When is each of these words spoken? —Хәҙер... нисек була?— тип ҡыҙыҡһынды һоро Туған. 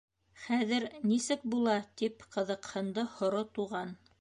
—Хәҙер... 0.45 0.85
нисек 1.11 1.45
була?— 1.55 1.75
тип 2.01 2.25
ҡыҙыҡһынды 2.37 3.05
һоро 3.19 3.45
Туған. 3.59 3.95